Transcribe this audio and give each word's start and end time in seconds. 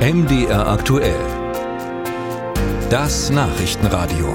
MDR 0.00 0.66
aktuell. 0.66 1.20
Das 2.88 3.28
Nachrichtenradio. 3.28 4.32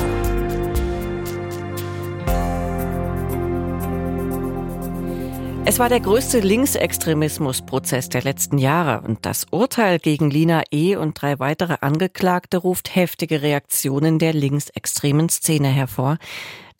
Es 5.65 5.79
war 5.79 5.89
der 5.89 6.01
größte 6.01 6.39
Linksextremismusprozess 6.41 8.09
der 8.09 8.21
letzten 8.21 8.59
Jahre 8.59 9.07
und 9.07 9.25
das 9.25 9.47
Urteil 9.49 9.97
gegen 9.97 10.29
Lina 10.29 10.61
E. 10.69 10.97
und 10.97 11.19
drei 11.19 11.39
weitere 11.39 11.77
Angeklagte 11.81 12.57
ruft 12.57 12.95
heftige 12.95 13.41
Reaktionen 13.41 14.19
der 14.19 14.33
linksextremen 14.33 15.29
Szene 15.29 15.69
hervor. 15.69 16.19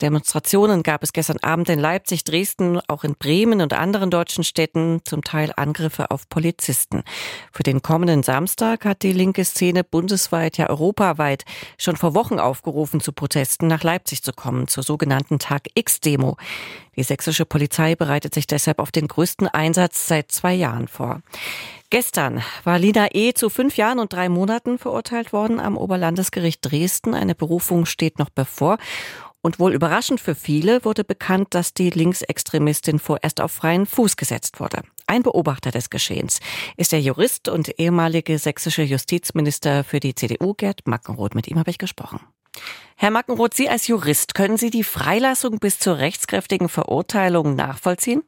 Demonstrationen 0.02 0.82
gab 0.82 1.02
es 1.02 1.12
gestern 1.12 1.38
Abend 1.38 1.70
in 1.70 1.78
Leipzig, 1.78 2.24
Dresden, 2.24 2.80
auch 2.86 3.02
in 3.02 3.14
Bremen 3.14 3.62
und 3.62 3.72
anderen 3.72 4.10
deutschen 4.10 4.44
Städten, 4.44 5.00
zum 5.04 5.24
Teil 5.24 5.52
Angriffe 5.56 6.10
auf 6.10 6.28
Polizisten. 6.28 7.02
Für 7.50 7.62
den 7.62 7.80
kommenden 7.80 8.22
Samstag 8.22 8.84
hat 8.84 9.02
die 9.02 9.12
linke 9.12 9.44
Szene 9.44 9.84
bundesweit, 9.84 10.58
ja 10.58 10.68
europaweit, 10.68 11.44
schon 11.78 11.96
vor 11.96 12.14
Wochen 12.14 12.38
aufgerufen, 12.38 13.00
zu 13.00 13.12
Protesten 13.12 13.68
nach 13.68 13.82
Leipzig 13.82 14.22
zu 14.22 14.32
kommen, 14.32 14.68
zur 14.68 14.82
sogenannten 14.82 15.38
Tag 15.38 15.68
X-Demo. 15.74 16.36
Die 16.96 17.02
sächsische 17.02 17.44
Polizei 17.44 17.94
bereitet 17.94 18.34
sich 18.34 18.46
deshalb 18.46 18.78
auf 18.78 18.90
den 18.90 19.08
größten 19.08 19.48
Einsatz 19.48 20.08
seit 20.08 20.32
zwei 20.32 20.54
Jahren 20.54 20.88
vor. 20.88 21.22
Gestern 21.90 22.42
war 22.64 22.78
Lina 22.78 23.08
E. 23.12 23.32
zu 23.32 23.48
fünf 23.48 23.76
Jahren 23.76 24.00
und 24.00 24.12
drei 24.12 24.28
Monaten 24.28 24.78
verurteilt 24.78 25.32
worden 25.32 25.60
am 25.60 25.76
Oberlandesgericht 25.76 26.60
Dresden. 26.62 27.14
Eine 27.14 27.34
Berufung 27.34 27.86
steht 27.86 28.18
noch 28.18 28.30
bevor. 28.30 28.78
Und 29.46 29.60
wohl 29.60 29.74
überraschend 29.74 30.18
für 30.18 30.34
viele 30.34 30.84
wurde 30.84 31.04
bekannt, 31.04 31.54
dass 31.54 31.72
die 31.72 31.90
Linksextremistin 31.90 32.98
vorerst 32.98 33.40
auf 33.40 33.52
freien 33.52 33.86
Fuß 33.86 34.16
gesetzt 34.16 34.58
wurde. 34.58 34.78
Ein 35.06 35.22
Beobachter 35.22 35.70
des 35.70 35.88
Geschehens 35.88 36.40
ist 36.76 36.90
der 36.90 36.98
Jurist 37.00 37.48
und 37.48 37.78
ehemalige 37.78 38.38
sächsische 38.38 38.82
Justizminister 38.82 39.84
für 39.84 40.00
die 40.00 40.16
CDU, 40.16 40.54
Gerd 40.54 40.88
Mackenroth. 40.88 41.36
Mit 41.36 41.46
ihm 41.46 41.60
habe 41.60 41.70
ich 41.70 41.78
gesprochen. 41.78 42.18
Herr 42.96 43.12
Mackenroth, 43.12 43.54
Sie 43.54 43.68
als 43.68 43.86
Jurist, 43.86 44.34
können 44.34 44.56
Sie 44.56 44.70
die 44.70 44.82
Freilassung 44.82 45.60
bis 45.60 45.78
zur 45.78 45.98
rechtskräftigen 45.98 46.68
Verurteilung 46.68 47.54
nachvollziehen? 47.54 48.24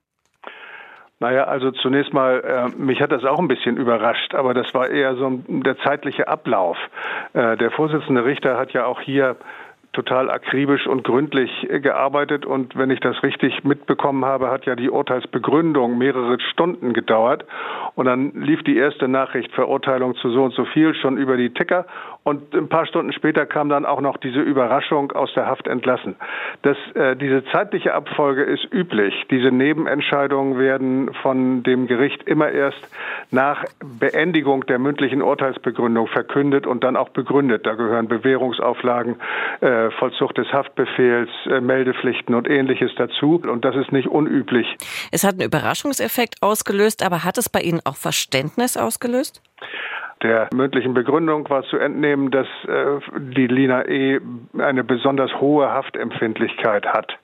Naja, 1.18 1.46
also 1.46 1.72
zunächst 1.72 2.12
mal, 2.12 2.44
äh, 2.44 2.80
mich 2.80 3.00
hat 3.00 3.10
das 3.10 3.24
auch 3.24 3.40
ein 3.40 3.48
bisschen 3.48 3.76
überrascht, 3.76 4.36
aber 4.36 4.54
das 4.54 4.72
war 4.72 4.88
eher 4.88 5.16
so 5.16 5.42
der 5.48 5.76
zeitliche 5.78 6.28
Ablauf. 6.28 6.76
Äh, 7.32 7.56
der 7.56 7.72
Vorsitzende 7.72 8.24
Richter 8.24 8.56
hat 8.56 8.72
ja 8.72 8.84
auch 8.84 9.00
hier 9.00 9.34
total 9.98 10.30
akribisch 10.30 10.86
und 10.86 11.02
gründlich 11.02 11.50
gearbeitet 11.82 12.46
und 12.46 12.78
wenn 12.78 12.90
ich 12.90 13.00
das 13.00 13.20
richtig 13.24 13.64
mitbekommen 13.64 14.24
habe, 14.24 14.48
hat 14.48 14.64
ja 14.64 14.76
die 14.76 14.90
Urteilsbegründung 14.90 15.98
mehrere 15.98 16.38
Stunden 16.52 16.92
gedauert 16.92 17.44
und 17.96 18.06
dann 18.06 18.30
lief 18.30 18.62
die 18.62 18.76
erste 18.76 19.08
Nachricht 19.08 19.50
Verurteilung 19.50 20.14
zu 20.14 20.30
so 20.30 20.44
und 20.44 20.54
so 20.54 20.64
viel 20.66 20.94
schon 20.94 21.16
über 21.16 21.36
die 21.36 21.52
Ticker 21.52 21.84
und 22.28 22.54
ein 22.54 22.68
paar 22.68 22.84
Stunden 22.84 23.12
später 23.12 23.46
kam 23.46 23.70
dann 23.70 23.86
auch 23.86 24.02
noch 24.02 24.18
diese 24.18 24.40
Überraschung 24.40 25.12
aus 25.12 25.32
der 25.34 25.46
Haft 25.46 25.66
entlassen. 25.66 26.14
Das, 26.60 26.76
äh, 26.94 27.16
diese 27.16 27.42
zeitliche 27.46 27.94
Abfolge 27.94 28.42
ist 28.42 28.70
üblich. 28.70 29.14
Diese 29.30 29.50
Nebenentscheidungen 29.50 30.58
werden 30.58 31.14
von 31.22 31.62
dem 31.62 31.86
Gericht 31.86 32.22
immer 32.24 32.50
erst 32.50 32.86
nach 33.30 33.64
Beendigung 33.98 34.66
der 34.66 34.78
mündlichen 34.78 35.22
Urteilsbegründung 35.22 36.06
verkündet 36.08 36.66
und 36.66 36.84
dann 36.84 36.96
auch 36.96 37.08
begründet. 37.08 37.64
Da 37.64 37.74
gehören 37.76 38.08
Bewährungsauflagen, 38.08 39.16
äh, 39.60 39.87
Vollzug 39.90 40.34
des 40.34 40.52
Haftbefehls, 40.52 41.30
äh, 41.46 41.60
Meldepflichten 41.60 42.34
und 42.34 42.48
ähnliches 42.48 42.92
dazu. 42.96 43.40
Und 43.42 43.64
das 43.64 43.76
ist 43.76 43.92
nicht 43.92 44.08
unüblich. 44.08 44.76
Es 45.12 45.24
hat 45.24 45.34
einen 45.34 45.42
Überraschungseffekt 45.42 46.42
ausgelöst, 46.42 47.04
aber 47.04 47.24
hat 47.24 47.38
es 47.38 47.48
bei 47.48 47.60
Ihnen 47.60 47.80
auch 47.84 47.96
Verständnis 47.96 48.76
ausgelöst? 48.76 49.42
Der 50.22 50.48
mündlichen 50.52 50.94
Begründung 50.94 51.48
war 51.48 51.62
zu 51.64 51.76
entnehmen, 51.76 52.32
dass 52.32 52.48
äh, 52.66 52.98
die 53.18 53.46
Lina 53.46 53.86
E. 53.86 54.20
eine 54.58 54.82
besonders 54.82 55.32
hohe 55.40 55.70
Haftempfindlichkeit 55.70 56.86
hat. 56.86 57.16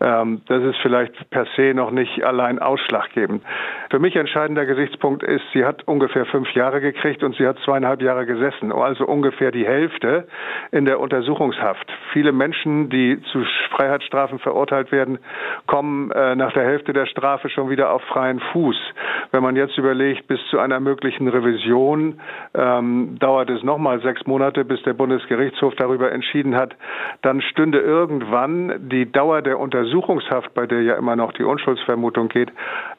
Ähm, 0.00 0.42
das 0.46 0.62
ist 0.62 0.76
vielleicht 0.82 1.30
per 1.30 1.46
se 1.56 1.74
noch 1.74 1.90
nicht 1.90 2.22
allein 2.24 2.58
ausschlaggebend. 2.58 3.42
Für 3.90 3.98
mich 3.98 4.16
entscheidender 4.16 4.66
Gesichtspunkt 4.66 5.22
ist, 5.22 5.44
sie 5.52 5.64
hat 5.64 5.86
ungefähr 5.86 6.26
fünf 6.26 6.50
Jahre 6.54 6.80
gekriegt 6.80 7.22
und 7.22 7.36
sie 7.36 7.46
hat 7.46 7.58
zweieinhalb 7.64 8.02
Jahre 8.02 8.26
gesessen, 8.26 8.72
also 8.72 9.06
ungefähr 9.06 9.50
die 9.50 9.66
Hälfte 9.66 10.26
in 10.72 10.84
der 10.84 11.00
Untersuchungshaft. 11.00 11.90
Viele 12.12 12.32
Menschen, 12.32 12.90
die 12.90 13.20
zu 13.32 13.44
Freiheitsstrafen 13.70 14.38
verurteilt 14.38 14.92
werden, 14.92 15.18
kommen 15.66 16.10
äh, 16.10 16.34
nach 16.34 16.52
der 16.52 16.64
Hälfte 16.64 16.92
der 16.92 17.06
Strafe 17.06 17.48
schon 17.48 17.70
wieder 17.70 17.92
auf 17.92 18.02
freien 18.02 18.40
Fuß. 18.52 18.76
Wenn 19.32 19.42
man 19.42 19.56
jetzt 19.56 19.76
überlegt, 19.78 20.26
bis 20.26 20.40
zu 20.50 20.58
einer 20.58 20.80
möglichen 20.80 21.28
Revision 21.28 22.20
ähm, 22.54 23.18
dauert 23.18 23.50
es 23.50 23.62
nochmal 23.62 24.00
sechs 24.00 24.26
Monate, 24.26 24.64
bis 24.64 24.82
der 24.82 24.94
Bundesgerichtshof 24.94 25.74
darüber 25.76 26.12
entschieden 26.12 26.54
hat, 26.56 26.74
dann 27.22 27.40
stünde 27.40 27.78
irgendwann 27.80 28.88
die 28.88 29.10
Dauer 29.10 29.42
der 29.42 29.58
Untersuchungshaft, 29.84 30.54
bei 30.54 30.66
der 30.66 30.82
ja 30.82 30.94
immer 30.94 31.14
noch 31.16 31.32
die 31.32 31.44
Unschuldsvermutung 31.44 32.28
geht, 32.28 32.50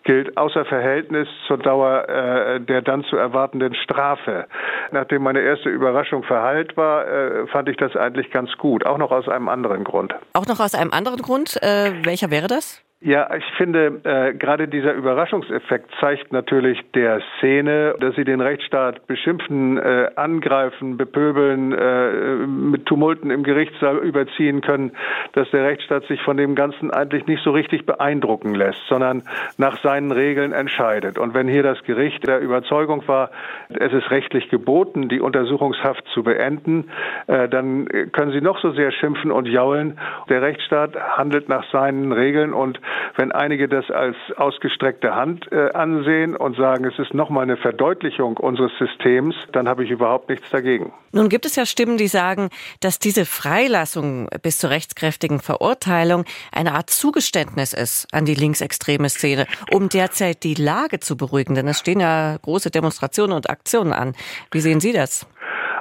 gilt 0.03 0.38
außer 0.38 0.66
Verhältnis 0.66 1.28
zur 1.47 1.57
Dauer 1.57 2.07
äh, 2.07 2.62
der 2.62 2.81
dann 2.81 3.03
zu 3.06 3.18
erwartenden 3.18 3.73
Strafe. 3.75 4.46
Nachdem 4.91 5.23
meine 5.23 5.41
erste 5.41 5.69
Überraschung 5.69 6.23
verheilt 6.23 6.78
war, 6.78 7.07
äh, 7.07 7.47
fand 7.47 7.69
ich 7.69 7.78
das 7.78 7.96
eigentlich 7.96 8.29
ganz 8.31 8.51
gut, 8.57 8.85
auch 8.85 8.97
noch 8.97 9.12
aus 9.12 9.28
einem 9.28 9.50
anderen 9.50 9.84
Grund. 9.84 10.13
Auch 10.34 10.46
noch 10.46 10.59
aus 10.59 10.75
einem 10.75 10.91
anderen 10.91 11.22
Grund? 11.22 11.62
Äh, 11.62 11.91
welcher 12.03 12.29
wäre 12.29 12.47
das? 12.47 12.84
Ja, 13.05 13.29
ich 13.35 13.45
finde, 13.57 14.01
äh, 14.03 14.33
gerade 14.33 14.67
dieser 14.67 14.93
Überraschungseffekt 14.93 15.91
zeigt 15.99 16.33
natürlich 16.33 16.81
der 16.95 17.21
Szene, 17.38 17.93
dass 17.99 18.16
sie 18.16 18.23
den 18.23 18.41
Rechtsstaat 18.41 19.05
beschimpfen, 19.05 19.77
äh, 19.77 20.09
angreifen, 20.16 20.97
bepöbeln, 20.97 21.71
äh, 21.71 22.47
mit 22.47 22.88
Tumulten 22.88 23.29
im 23.29 23.43
Gerichtssaal 23.43 23.97
überziehen 23.97 24.61
können, 24.61 24.91
dass 25.33 25.47
der 25.51 25.66
Rechtsstaat 25.66 26.05
sich 26.05 26.19
von 26.23 26.35
dem 26.35 26.55
Ganzen 26.55 26.89
eigentlich 26.89 27.27
nicht 27.27 27.43
so 27.43 27.51
richtig 27.51 27.85
beeindrucken 27.85 28.55
lässt, 28.55 28.81
sondern 28.89 29.22
nach 29.59 29.77
seinen 29.83 30.11
Regeln 30.11 30.51
entscheidet. 30.51 31.19
Und 31.19 31.35
wenn 31.35 31.47
hier 31.47 31.61
das 31.61 31.83
Gericht 31.83 32.25
der 32.25 32.39
Überzeugung 32.39 33.07
war, 33.07 33.29
es 33.69 33.93
ist 33.93 34.09
rechtlich 34.09 34.49
geboten, 34.49 35.09
die 35.09 35.19
Untersuchungshaft 35.22 36.07
zu 36.07 36.23
beenden, 36.23 36.89
äh, 37.27 37.47
dann 37.49 37.87
können 38.13 38.31
sie 38.31 38.41
noch 38.41 38.59
so 38.61 38.72
sehr 38.72 38.91
schimpfen 38.91 39.31
und 39.31 39.47
jaulen. 39.47 39.99
Der 40.27 40.41
Rechtsstaat 40.41 40.95
handelt 41.17 41.49
nach 41.49 41.69
seinen 41.72 42.11
Regeln 42.11 42.51
und 42.51 42.79
wenn 43.16 43.31
einige 43.31 43.67
das 43.67 43.89
als 43.91 44.16
ausgestreckte 44.38 45.16
Hand 45.16 45.51
äh, 45.51 45.72
ansehen 45.73 46.35
und 46.35 46.57
sagen, 46.57 46.85
es 46.85 46.97
ist 47.00 47.13
nochmal 47.13 47.44
eine 47.44 47.57
Verdeutlichung 47.57 48.38
unseres 48.38 48.72
Systems, 48.78 49.35
dann 49.51 49.67
habe 49.67 49.83
ich 49.83 49.91
überhaupt 49.91 50.29
nichts 50.29 50.50
dagegen. 50.50 50.94
Nun 51.11 51.29
gibt 51.29 51.45
es 51.45 51.55
ja 51.55 51.66
Stimmen, 51.66 51.97
die 51.97 52.07
sagen, 52.07 52.50
dass 52.81 53.00
diese 53.00 53.25
Freilassung 53.25 54.28
bis 54.41 54.59
zur 54.59 54.69
rechtskräftigen 54.69 55.39
Verurteilung 55.39 56.25
eine 56.51 56.73
Art 56.73 56.89
Zugeständnis 56.89 57.73
ist 57.73 58.07
an 58.13 58.25
die 58.25 58.35
linksextreme 58.35 59.09
Szene, 59.09 59.45
um 59.72 59.89
derzeit 59.89 60.44
die 60.44 60.55
Lage 60.55 61.00
zu 61.00 61.16
beruhigen. 61.16 61.55
Denn 61.55 61.67
es 61.67 61.79
stehen 61.79 62.00
ja 62.00 62.38
große 62.41 62.69
Demonstrationen 62.69 63.35
und 63.35 63.50
Aktionen 63.50 63.94
an. 63.94 64.13
Wie 64.51 64.59
sehen 64.59 64.79
Sie 64.79 64.91
das? 64.91 65.28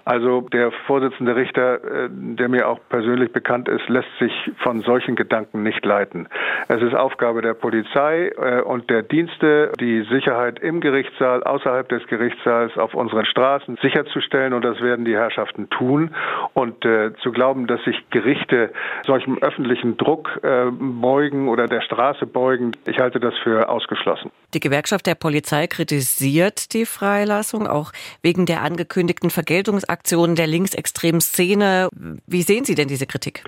Also 0.05 0.43
der 0.43 0.71
Vorsitzende 0.87 1.35
Richter, 1.35 1.77
äh, 1.77 2.09
der 2.11 2.49
mir 2.49 2.69
auch 2.69 2.79
persönlich 2.89 3.33
bekannt 3.33 3.69
ist, 3.69 3.89
lässt 3.89 4.09
sich 4.19 4.33
von 4.63 4.83
solchen 4.83 5.17
Gedanken 5.17 5.63
nicht 5.63 5.85
leiten. 5.85 6.29
Es 6.69 6.83
ist 6.83 6.95
Aufgabe 6.95 7.41
der 7.41 7.55
Polizei 7.55 8.29
äh, 8.37 8.61
und 8.61 8.91
der 8.91 9.03
Dienste, 9.03 9.73
die 9.81 10.03
Sicherheit 10.11 10.59
im 10.59 10.81
Gerichtssaal, 10.81 11.43
außerhalb 11.43 11.89
des 11.89 12.07
Gerichtssaals, 12.07 12.77
auf 12.77 12.95
unseren 12.95 13.25
Straßen 13.25 13.79
sicherzustellen 13.81 14.53
und 14.53 14.63
das 14.63 14.81
werden 14.81 15.05
die 15.05 15.15
Herrschaften 15.15 15.71
tun. 15.71 16.15
Und 16.53 16.85
äh, 16.85 17.13
zu 17.23 17.33
glauben, 17.33 17.67
dass 17.67 17.83
sich 17.85 17.97
Gerichte 18.11 18.73
solchem 19.07 19.39
öffentlichen 19.39 19.97
Druck 19.97 20.41
beugen 20.43 21.49
oder 21.49 21.67
der 21.67 21.81
Straße 21.81 22.27
beugen, 22.27 22.73
ich 22.87 22.99
halte 22.99 23.21
das 23.21 23.35
für 23.43 23.69
ausgeschlossen. 23.69 24.31
Die 24.53 24.61
Gewerkschaft 24.61 25.07
der 25.07 25.15
Polizei 25.15 25.67
kritisiert 25.67 26.73
die 26.75 26.87
Freilassung 26.87 27.67
auch 27.67 27.93
wegen 28.23 28.47
der 28.47 28.63
angekündigten 28.63 29.31
Vergeltungsaktion 29.31 29.94
Aktionen 29.95 30.35
der 30.35 30.49
linksextremen 30.49 31.21
Szene. 31.21 31.89
Wie 32.27 32.43
sehen 32.43 32.65
Sie 32.65 32.75
denn 32.75 32.89
diese 32.89 33.07
Kritik? 33.07 33.45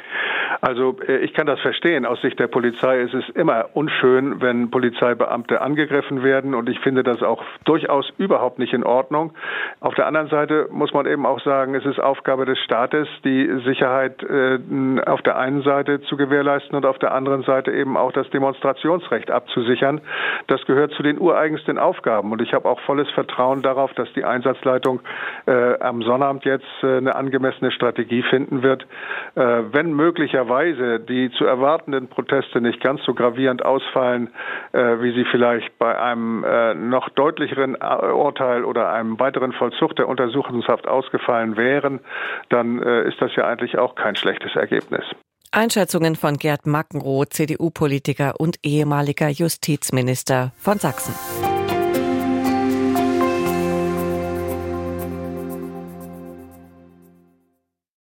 Also 0.61 0.97
äh, 1.07 1.19
ich 1.19 1.35
kann 1.35 1.47
das 1.47 1.61
verstehen. 1.61 2.07
Aus 2.07 2.21
Sicht 2.21 2.39
der 2.39 2.47
Polizei 2.47 3.01
ist 3.01 3.15
es 3.15 3.29
immer 3.31 3.67
unschön, 3.75 4.41
wenn 4.41 4.71
Polizeibeamte 4.71 5.61
angegriffen 5.61 6.23
werden 6.23 6.55
und 6.55 6.69
ich 6.69 6.81
finde 6.81 7.03
das 7.03 7.23
auch 7.23 7.43
durchaus 7.65 8.13
überhaupt 8.19 8.59
nicht 8.59 8.73
in 8.73 8.85
Ordnung. 8.85 9.33
Auf 9.81 9.95
der 9.95 10.07
anderen 10.07 10.29
Seite 10.29 10.69
muss 10.71 10.93
man 10.93 11.07
eben 11.07 11.27
auch 11.27 11.41
sagen, 11.41 11.75
es 11.75 11.85
ist 11.85 12.01
Aufgabe 12.01 12.47
des 12.47 12.59
Staates, 12.61 13.09
die 13.25 13.61
Sicherheit 13.65 14.23
äh, 14.23 14.59
auf 15.07 15.23
der 15.23 15.37
einen 15.39 15.63
Seite 15.63 16.01
zu 16.03 16.17
gewährleisten 16.17 16.77
und 16.77 16.87
auf 16.87 16.99
der 16.99 17.13
anderen 17.13 17.43
Seite 17.43 17.73
eben 17.73 17.97
auch 17.97 18.13
das 18.13 18.29
Demonstrationsrecht 18.31 19.31
abzusichern. 19.31 20.01
Das 20.47 20.65
gehört 20.67 20.93
zu 20.93 21.03
den 21.03 21.19
ureigensten 21.19 21.79
Aufgaben 21.79 22.33
und 22.33 22.43
ich 22.43 22.55
habe 22.55 22.69
auch 22.69 22.81
volles 22.81 23.11
Vertrauen 23.11 23.63
darauf, 23.63 23.93
dass 23.95 24.13
die 24.15 24.25
Einsatzleitung 24.25 25.01
äh, 25.47 25.79
am 25.81 26.03
Sonnabend 26.03 26.45
jetzt 26.45 26.67
eine 26.83 27.15
angemessene 27.15 27.71
Strategie 27.71 28.23
finden 28.23 28.63
wird, 28.63 28.87
wenn 29.35 29.93
möglicherweise 29.93 30.46
möglicherweise 30.47 31.01
die 31.01 31.31
zu 31.37 31.45
erwartenden 31.45 32.09
Proteste 32.09 32.61
nicht 32.61 32.83
ganz 32.83 33.01
so 33.05 33.15
gravierend 33.15 33.65
ausfallen, 33.65 34.29
äh, 34.73 34.79
wie 35.01 35.13
sie 35.13 35.25
vielleicht 35.31 35.79
bei 35.79 35.99
einem 35.99 36.45
äh, 36.45 36.75
noch 36.75 37.09
deutlicheren 37.11 37.75
äh, 37.75 38.13
Urteil 38.13 38.65
oder 38.65 38.91
einem 38.93 39.19
weiteren 39.19 39.53
Vollzug 39.53 39.97
der 39.97 40.09
Untersuchungshaft 40.09 40.87
ausgefallen 40.87 41.57
wären, 41.57 42.01
dann 42.49 42.83
äh, 42.83 43.09
ist 43.09 43.21
das 43.21 43.35
ja 43.37 43.47
eigentlich 43.47 43.79
auch 43.79 43.95
kein 43.95 44.17
schlechtes 44.17 44.55
Ergebnis. 44.57 45.05
Einschätzungen 45.53 46.17
von 46.17 46.37
Gerd 46.37 46.67
Mackenroth, 46.67 47.33
CDU-Politiker 47.33 48.35
und 48.39 48.57
ehemaliger 48.63 49.29
Justizminister 49.29 50.53
von 50.59 50.79
Sachsen. 50.79 51.56